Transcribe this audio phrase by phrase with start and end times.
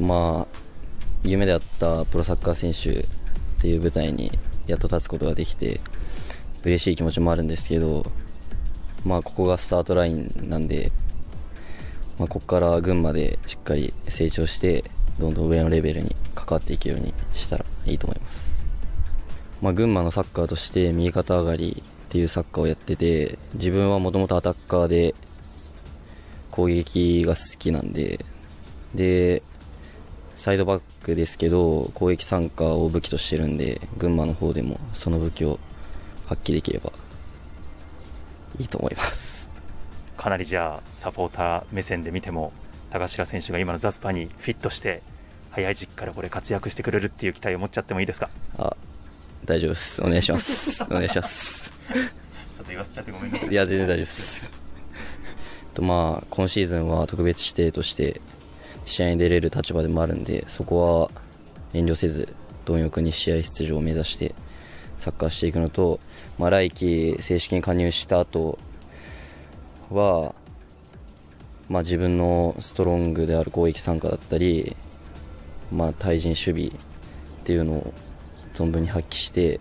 [0.00, 0.58] とまあ
[1.22, 3.06] 夢であったプロサッカー選手っ
[3.60, 4.32] ていう舞台に
[4.66, 5.80] やっと立つことができて
[6.64, 8.04] 嬉しい気持ちもあるんですけど
[9.04, 10.90] まあここがスタートラインなんで、
[12.18, 14.84] まあ、ここから群馬でしっかり成長して
[15.18, 18.62] どんどん上のレベルに関わっていくようにしたらいいと思います、
[19.60, 25.14] まあ、群馬のサッカーとして右肩上がりっていうサッカーをやってて自分はもともとアタッカーで
[26.50, 28.24] 攻撃が好きなんで
[28.94, 29.42] で
[30.40, 35.58] サイドバックですけど攻撃参加を武器としてるんで群馬の方でもその武器を
[36.24, 36.90] 発揮できれば
[38.58, 39.50] いいと思います。
[40.16, 42.54] かなりじゃあサポーター目線で見ても
[42.88, 45.02] 高橋選手が今のザスパにフィットして
[45.50, 48.30] 早い時期からこれ活躍してくれるっていう期待を持っちゃってもいいですか？
[48.56, 48.74] あ
[49.44, 50.00] 大丈夫です。
[50.02, 50.82] お願いします。
[50.84, 51.70] お願いします。
[51.70, 51.72] ちょ
[52.62, 54.52] っと言わせちゃってごめんねいや全然大丈夫です。
[55.74, 58.22] とまあ今シーズンは特別指定として
[58.90, 61.10] 試合に出れる立場でもあるんでそこは
[61.72, 62.28] 遠慮せず
[62.64, 64.34] 貪欲に試合出場を目指して
[64.98, 65.98] サッカーしていくのと、
[66.38, 68.58] まあ、来季正式に加入した後
[69.90, 70.34] は、
[71.68, 74.76] まあ、自分のストロングである攻撃参加だったり、
[75.72, 76.70] まあ、対人守備っ
[77.44, 77.94] ていうのを
[78.52, 79.60] 存分に発揮して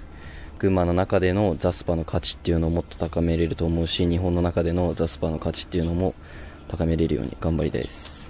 [0.57, 6.13] 群馬の中でのザスパの価値っていうのをもっと高めれると思うし日本の中でのザスパの価値っていうのも
[6.67, 8.28] 高めれるように頑張りたいです。